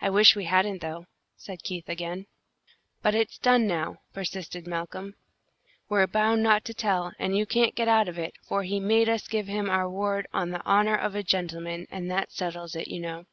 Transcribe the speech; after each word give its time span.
"I 0.00 0.10
wish 0.10 0.36
we 0.36 0.44
hadn't, 0.44 0.78
though," 0.80 1.06
said 1.34 1.64
Keith, 1.64 1.88
again. 1.88 2.26
"But 3.02 3.16
it's 3.16 3.36
done 3.36 3.66
now," 3.66 3.96
persisted 4.12 4.64
Malcolm. 4.64 5.16
"We're 5.88 6.06
bound 6.06 6.44
not 6.44 6.64
to 6.66 6.72
tell, 6.72 7.10
and 7.18 7.36
you 7.36 7.44
can't 7.44 7.74
get 7.74 7.88
out 7.88 8.06
of 8.06 8.16
it, 8.16 8.34
for 8.44 8.62
he 8.62 8.78
made 8.78 9.08
us 9.08 9.26
give 9.26 9.48
him 9.48 9.68
our 9.68 9.90
word 9.90 10.28
'on 10.32 10.50
the 10.50 10.64
honour 10.64 10.94
of 10.94 11.16
a 11.16 11.24
gentleman;' 11.24 11.88
and 11.90 12.08
that 12.12 12.30
settles 12.30 12.76
it, 12.76 12.86
you 12.86 13.00
know." 13.00 13.26